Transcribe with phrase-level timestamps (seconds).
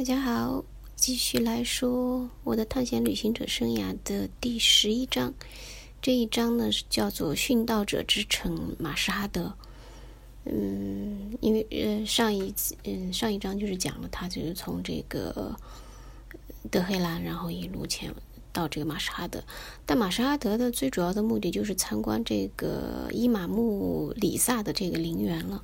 [0.00, 0.64] 大家好，
[0.96, 5.34] 继续来说我的探险旅行者生涯的第十一章。
[6.00, 9.52] 这一章呢是叫做“殉道者之城马什哈德”。
[10.50, 15.54] 嗯，因为呃上一嗯上一章就是讲了他就是从这个
[16.70, 18.10] 德黑兰，然后一路前
[18.54, 19.44] 到这个马什哈德。
[19.84, 25.62] 但马什哈德的最主要的目的就是参观这个伊玛目里萨的这个陵园了。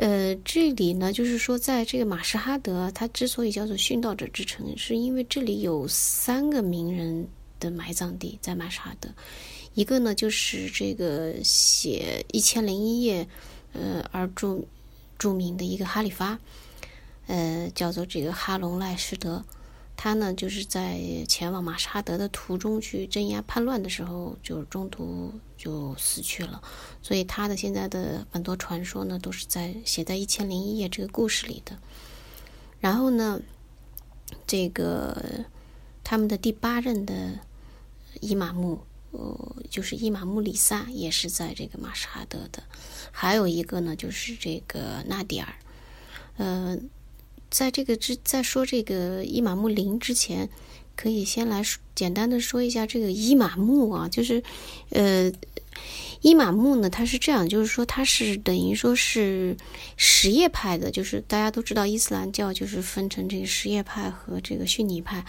[0.00, 7.26] 呃，这里呢，就是说，在这个马什哈德，它之所以叫做殉道者之城，是因为这里有三个名人
[7.58, 9.10] 的埋葬地在马什哈德。
[9.74, 13.24] 一个呢，就是这个写《一千零一夜》
[13.72, 14.60] 呃而著
[15.18, 16.38] 著名的一个哈里发，
[17.26, 19.44] 呃，叫做这个哈隆赖什德。
[20.00, 26.62] 他呢，就是在前往马什哈德的途中去镇压叛乱的时候，就中途就死去了。
[27.02, 31.76] 所以他的现在的很多传说呢，都是在写在《一千零一夜》这个故事里的。
[32.78, 33.40] 然后呢，
[34.46, 35.20] 这个
[36.04, 37.40] 他们的第八任的
[38.20, 38.78] 伊玛目，
[39.10, 42.62] 呃，就是伊玛目里萨，也是在这个马什哈德的。
[43.10, 45.52] 还有一个呢，就是这个纳迪尔，
[46.36, 46.78] 呃。
[47.50, 50.48] 在这个之在说这个伊玛目林之前，
[50.96, 51.62] 可以先来
[51.94, 54.42] 简单的说一下这个伊玛目啊，就是
[54.90, 55.32] 呃，
[56.20, 59.56] 伊玛目呢，它是这样，就是说它是等于说是
[59.96, 65.24] 什叶派的，就是大家都知道伊斯兰教就是分成这个什叶派和这个逊尼派，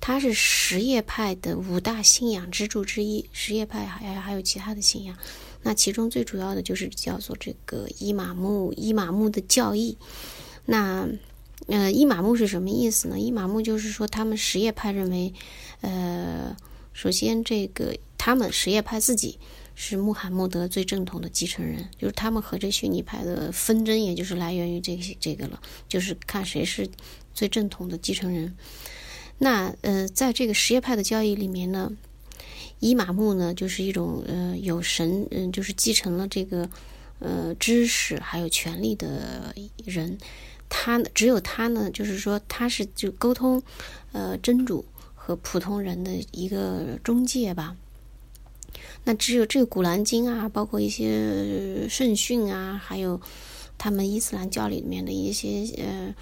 [0.00, 5.16] 它是什叶派的五大信仰支柱之一，什叶派还还有其他的信仰，
[5.62, 9.96] 那其中最主要的就是叫做这个伊玛目伊玛目的教义，
[10.66, 11.08] 那。
[11.66, 13.18] 呃，伊玛目是什么意思呢？
[13.18, 15.32] 伊玛目就是说，他们什叶派认为，
[15.80, 16.54] 呃，
[16.92, 19.38] 首先这个他们什叶派自己
[19.74, 26.86] 是穆罕默德最正统的继承人，就是他们和这逊尼派的纷争，也就是来源于这些这个了，就是看谁是
[27.32, 28.54] 最正统的继承人。
[29.38, 31.90] 那呃，在这个什叶派的教义里面呢，
[32.78, 36.68] 伊玛目呢就是一种呃有神，嗯，就是继承了这个
[37.20, 39.54] 呃知识还有权力的
[39.86, 40.18] 人。
[40.68, 43.62] 他只有他呢，就是说他是就沟通，
[44.12, 47.76] 呃，真主和普通人的一个中介吧。
[49.04, 53.20] 那只有这个《古兰经》啊，包括一些圣训啊，还有
[53.76, 56.14] 他们伊斯兰教里面的一些呃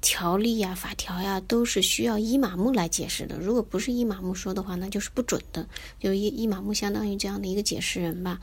[0.00, 3.38] 条例呀、法条呀，都是需要伊玛目来解释的。
[3.38, 5.66] 如果不是伊玛目说的话，那就是不准的。
[5.98, 8.38] 就伊伊玛目相当于这样的一个解释人吧。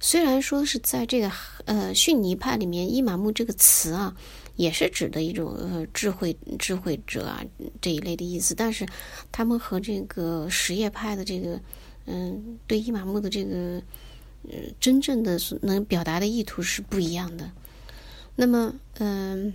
[0.00, 1.30] 虽然说是在这个
[1.64, 4.16] 呃逊尼派里面，伊玛目这个词啊。
[4.56, 7.44] 也是指的一种呃智慧智慧者啊
[7.80, 8.86] 这一类的意思，但是
[9.32, 11.60] 他们和这个什叶派的这个
[12.06, 13.82] 嗯对伊玛目的这个
[14.48, 17.50] 呃真正的能表达的意图是不一样的。
[18.36, 19.52] 那么嗯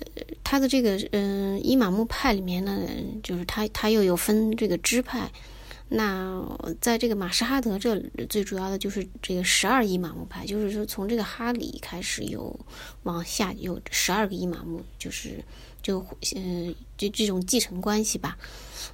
[0.00, 2.86] 呃他的这个嗯伊玛目派里面呢，
[3.22, 5.30] 就是他他又有分这个支派。
[5.90, 6.44] 那
[6.82, 12.54] 在这个马什哈德这最主要的就是这个十二伊玛目派，就是说从这个哈里开始有
[13.04, 15.42] 往下有十二个伊玛目，就是
[15.80, 16.00] 就
[16.34, 18.36] 呃就这种继承关系吧。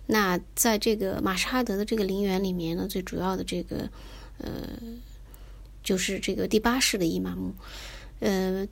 [0.06, 3.91] 那在这个马什哈德的这个陵园里面呢，最主要的这个
[4.38, 4.53] 呃
[5.83, 7.53] 就是这个第八世的伊玛目，
[8.21, 8.65] 呃，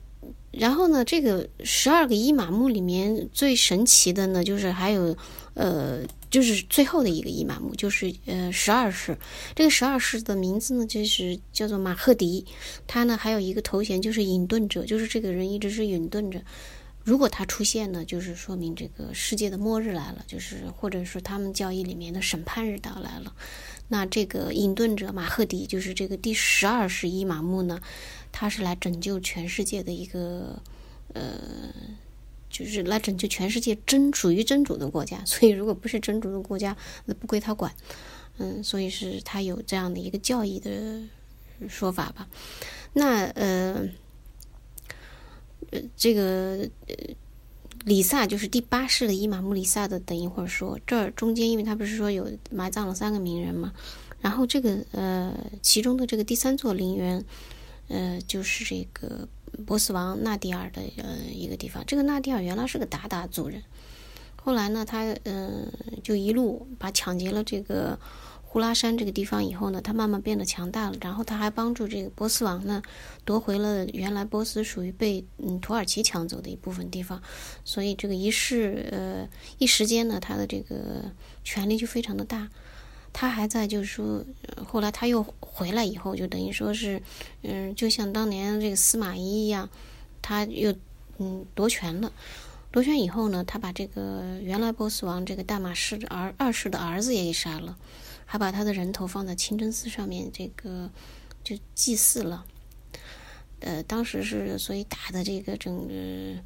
[0.51, 5.13] 然后呢，这个十二个伊玛目里面最神奇的呢，就是还有
[5.55, 5.99] 呃。
[6.33, 9.15] 就是最后的一个伊玛目，就是呃十二世。
[9.55, 12.43] 这个十二世的名字呢，就是叫做马赫迪。
[12.87, 16.41] 他呢还有一个头衔，就是隐遁者，就是这个人一直是隐遁着。
[17.03, 23.35] 如果他出现呢，就是说明这个世界的末日来了，就是或者说他们教义里面的审判日到来了。
[23.89, 27.79] 那这个隐遁者马赫迪，就是这个第十二世伊玛目呢，
[28.31, 30.59] 他是来拯救全世界的一个
[31.13, 31.39] 呃。
[32.53, 37.73] 就是来拯救全世界真属于真主的国家，所以如果不是真主的国家，那不归他管。
[38.37, 41.01] 嗯，所以是他有这样的一个教义的
[41.67, 42.29] 说法吧。
[42.93, 43.89] 那呃
[45.71, 46.95] 呃，这个呃，
[47.85, 50.79] 里萨就是第八世的伊玛目里萨的，等一会儿说。
[50.85, 53.73] 这儿中间，因为他不是说有埋葬了三个名人嘛，
[54.21, 57.25] 然后这个呃，其中的这个第三座陵园，
[57.87, 59.27] 呃，就是这个。
[59.65, 63.61] 波斯王纳迪尔的呃一个地方，这个纳迪尔原来是个鞑靼族人，
[64.35, 65.71] 后来呢，他嗯
[66.03, 67.97] 就一路把抢劫了这个
[68.41, 72.81] 呼拉山这个地方以后呢，他慢慢变得强大了，然后他还帮助这个波斯王呢
[73.25, 77.21] 夺回了原来波斯属于被嗯土耳其抢走的一部分地方，
[77.63, 79.27] 所以这个一世呃
[79.57, 81.11] 一时间呢，他的这个
[81.43, 82.49] 权力就非常的大。
[83.13, 84.25] 他还在，就是说，
[84.67, 87.01] 后来他又回来以后，就等于说是，
[87.43, 89.69] 嗯，就像当年这个司马懿一样，
[90.21, 90.75] 他又
[91.19, 92.11] 嗯夺权了。
[92.71, 97.77] 夺权以后呢，他把这个原来波斯王这个大马士儿二世的儿子也给杀了，
[98.25, 100.89] 还把他的人头放在清真寺上面，这个
[101.43, 102.43] 就祭祀了。
[103.59, 106.41] 呃，当时是所以打的这个整个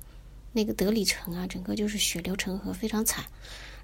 [0.51, 3.23] 那个德里城啊，整个就是血流成河，非常惨。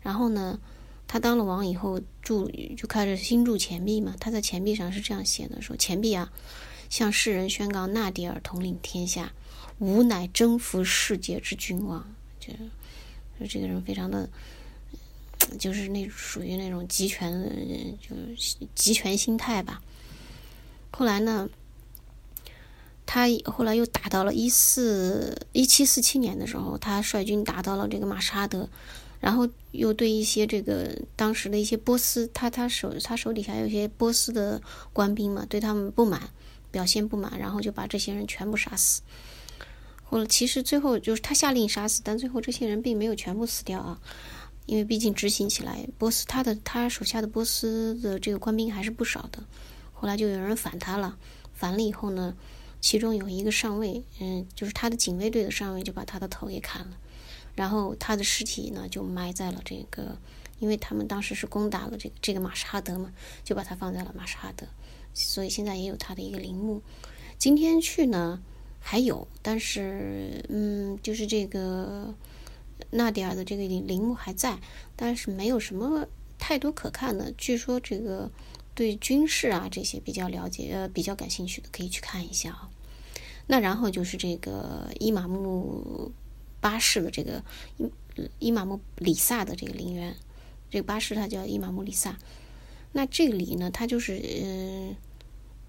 [0.02, 0.60] 然后呢，
[1.08, 4.16] 他当了王以后，铸就开始新铸钱币嘛。
[4.20, 6.32] 他在钱币上是这样写的：说钱币啊，
[6.90, 9.32] 向世人宣告纳迪尔统领天下，
[9.78, 12.12] 吾乃征服世界之君王。
[12.40, 12.52] 就
[13.40, 14.28] 就这个人非常的，
[15.60, 17.32] 就是那属于那种集权，
[18.02, 19.84] 就是集权心态吧。
[20.92, 21.48] 后来呢，
[23.06, 28.68] 他后来又打到了一四一七四七年的时候，他率军打到了这个马沙德。
[29.24, 34.62] 然后又对一些这个当时的一些波斯，他他手他手底下有些波斯的
[34.92, 36.30] 官兵嘛，对他们不满，
[36.72, 39.02] 表现不满，然后就把这些人全部杀死。
[40.04, 43.98] 或者其实最后就是他下令杀死，但最后这些人并没有全部死掉啊，
[44.66, 49.42] 因为毕竟执行起来，波斯他的他手下的波斯的这个官兵还是不少的。
[49.94, 51.18] 后来就有人反他了，
[51.54, 52.36] 反了以后呢，
[52.82, 56.98] 其中有一个上尉，嗯，就是他的警卫队的上尉，就把他的头给砍了。
[57.56, 60.18] 然后他的尸体呢，就埋在了这个，
[60.58, 63.12] 因为他们当时是攻打了这个这个马什哈德嘛，
[63.44, 64.66] 就把他放在了马什哈德，
[65.14, 66.82] 所以现在也有他的一个陵墓。
[67.38, 68.42] 今天去呢
[68.80, 72.16] 还有，但是嗯，就是这个
[72.90, 74.58] 纳迪尔的这个陵陵墓还在，
[74.96, 76.08] 但是没有什么
[76.40, 77.32] 太多可看的。
[77.38, 78.32] 据说这个
[78.74, 82.70] 对军事啊这些比较了解呃比较感兴趣的可以去看一下啊。
[83.46, 86.12] 那然后就是这个伊玛目。
[86.64, 87.44] 巴士的这个
[87.78, 87.92] 伊
[88.40, 90.16] 伊玛目里萨的这个陵园，
[90.72, 92.18] 这个巴士它叫伊玛目里萨。
[92.94, 94.96] 那这里呢，它就是呃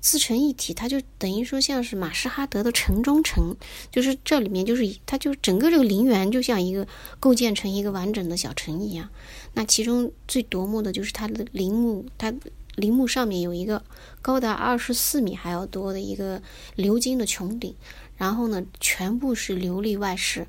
[0.01, 3.57] 自成一体，它就等于说像是马什哈德的城中城，
[3.91, 6.87] 就是这里面就是它就整个这个陵园就像一个
[7.19, 9.11] 构建成一个完整的小城一样。
[9.55, 12.33] 那其中最夺目的就是它的陵墓，它
[12.77, 13.83] 陵墓上面有一个
[14.23, 16.41] 高达二十四米还要多的一个
[16.77, 17.75] 鎏金的穹顶，
[18.17, 20.47] 然后呢全部是琉璃外饰。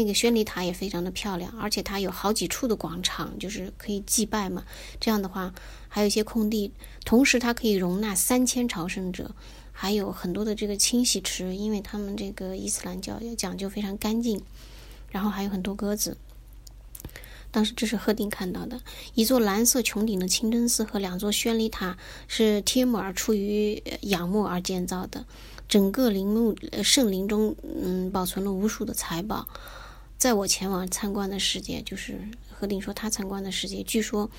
[0.00, 4.64] 那个宣礼塔也非常的漂亮，而且它有好几处的广场，就是可以祭拜嘛。
[4.98, 5.52] 这样的话，
[5.88, 6.72] 还有一些空地，
[7.04, 9.34] 同时它可以容纳三千朝圣者，
[9.72, 14.40] 还有很多的这个清洗池，因为他们这个伊斯兰教也讲究非常干净。
[15.10, 16.16] 然后还有很多鸽子。
[17.50, 18.80] 当时这是赫定看到的
[19.14, 21.98] 一座蓝色穹顶的清真寺和两座宣礼塔，
[22.28, 25.26] 是帖木儿出于仰慕而建造的。
[25.68, 29.48] 整个陵墓圣陵中，嗯，保存了无数的财宝。
[30.20, 34.30] 在我前往参观的时节，就是何鼎说他参观的时节，据说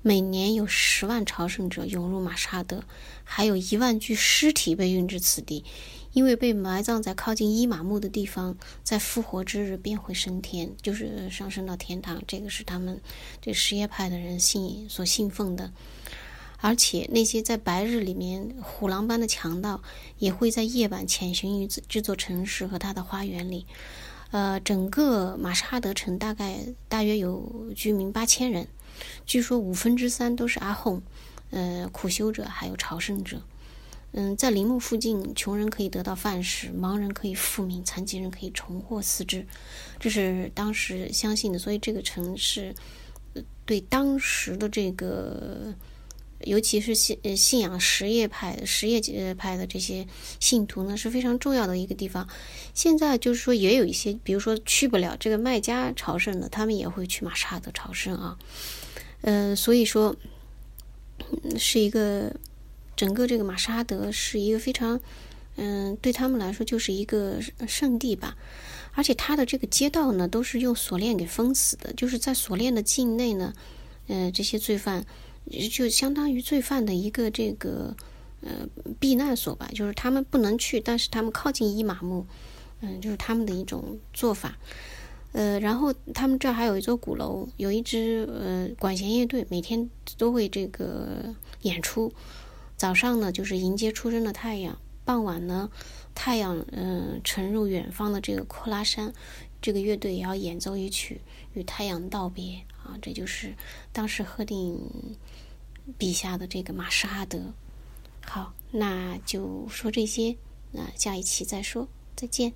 [0.00, 2.82] 每年有十万朝圣者涌入马沙德，
[3.22, 5.62] 还有一万具尸体被运至此地，
[6.14, 12.22] 因为被埋葬在靠近伊玛目的地方，在复活之日便会升天，就是上升到天堂。
[12.26, 12.98] 这个是他们
[13.42, 15.70] 这什叶派的人信所信奉的。
[16.62, 19.82] 而且那些在白日里面虎狼般的强盗，
[20.18, 23.66] 也会在夜晚潜行于这座城市和它的花园里。
[24.30, 28.68] 呃，整个马什哈德城大概大约有居民八千人，
[29.26, 31.00] 据说五分之三都是阿訇，
[31.50, 33.42] 呃，苦修者还有朝圣者。
[34.12, 39.46] 嗯，在陵墓附近，穷人可以得到饭食，盲人可以复明，残疾人可以重获四肢，
[39.98, 41.58] 这是当时相信的。
[41.58, 42.74] 所以这个城市
[43.64, 45.74] 对当时的这个。
[46.44, 50.06] 尤其是信信仰什叶派、什叶派的这些
[50.38, 52.28] 信徒呢，是非常重要的一个地方。
[52.72, 58.38] 现在就是说，也有一些，比如说去不了这个麦加朝圣的，他们也会去马沙德朝圣啊。
[59.20, 60.16] 呃，所以说
[61.58, 62.34] 是一个
[62.96, 64.98] 整个这个马沙德是一个非常
[65.56, 68.36] 嗯，对他们来说就是一个圣地吧。
[68.92, 73.52] 而且它的这个街道呢，都是用锁链给封死的，就是在锁链的境内呢，
[74.08, 75.04] 呃，这些罪犯。
[75.46, 77.96] 就相当于罪犯的一个这个
[78.42, 78.68] 呃
[78.98, 82.26] 避难所吧，就是他们不能去，但是他们靠近伊玛目，
[82.80, 84.56] 嗯，就是他们的一种做法。
[85.32, 92.12] 呃，然后他们这儿还有一座鼓楼，有一支呃管弦乐队，每天都会这个演出。
[92.76, 95.70] 早上呢，就是迎接出生的太阳；傍晚呢，
[96.16, 99.12] 太阳嗯沉入远方的这个库拉山，
[99.62, 101.20] 这个乐队也要演奏一曲
[101.54, 102.62] 与太阳道别。
[103.00, 103.54] 这就是
[103.92, 104.78] 当时赫定
[105.98, 107.52] 笔下的这个马什哈德。
[108.24, 110.36] 好，那就说这些，
[110.72, 112.52] 那下一期再说，再见。